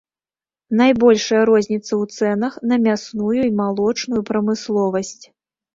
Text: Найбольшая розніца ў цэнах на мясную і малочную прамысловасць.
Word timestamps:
Найбольшая 0.79 1.41
розніца 1.51 1.89
ў 2.01 2.15
цэнах 2.17 2.53
на 2.73 2.83
мясную 2.89 3.31
і 3.49 3.55
малочную 3.61 4.21
прамысловасць. 4.33 5.21